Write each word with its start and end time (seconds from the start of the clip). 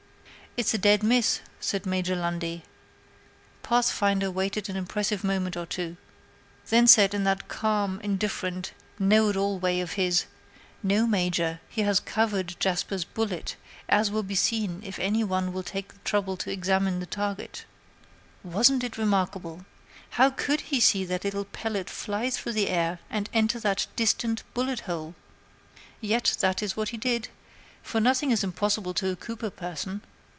"It's 0.57 0.73
a 0.73 0.77
dead 0.77 1.01
miss," 1.01 1.39
said 1.61 1.85
Major 1.85 2.13
Lundie. 2.13 2.63
Pathfinder 3.63 4.29
waited 4.29 4.67
an 4.67 4.75
impressive 4.75 5.23
moment 5.23 5.55
or 5.55 5.65
two; 5.65 5.95
then 6.67 6.87
said, 6.87 7.13
in 7.13 7.23
that 7.23 7.47
calm, 7.47 8.01
indifferent, 8.03 8.73
know 8.99 9.29
it 9.29 9.37
all 9.37 9.59
way 9.59 9.79
of 9.79 9.93
his, 9.93 10.25
"No, 10.83 11.07
Major, 11.07 11.61
he 11.69 11.83
has 11.83 12.01
covered 12.01 12.57
Jasper's 12.59 13.05
bullet, 13.05 13.55
as 13.87 14.11
will 14.11 14.23
be 14.23 14.35
seen 14.35 14.81
if 14.83 14.99
any 14.99 15.23
one 15.23 15.53
will 15.53 15.63
take 15.63 15.93
the 15.93 15.99
trouble 15.99 16.35
to 16.35 16.51
examine 16.51 16.99
the 16.99 17.05
target." 17.05 17.63
Wasn't 18.43 18.83
it 18.83 18.97
remarkable! 18.97 19.65
How 20.09 20.29
could 20.31 20.59
he 20.67 20.81
see 20.81 21.05
that 21.05 21.23
little 21.23 21.45
pellet 21.45 21.89
fly 21.89 22.29
through 22.29 22.51
the 22.51 22.67
air 22.67 22.99
and 23.09 23.29
enter 23.31 23.57
that 23.61 23.87
distant 23.95 24.43
bullet 24.53 24.81
hole? 24.81 25.15
Yet 26.01 26.35
that 26.41 26.61
is 26.61 26.75
what 26.75 26.89
he 26.89 26.97
did; 26.97 27.29
for 27.81 28.01
nothing 28.01 28.31
is 28.31 28.43
impossible 28.43 28.93
to 28.95 29.07
a 29.07 29.15
Cooper 29.15 29.49
person. 29.49 30.01